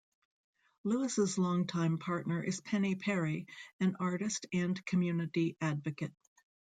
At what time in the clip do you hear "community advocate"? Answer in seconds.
4.83-6.15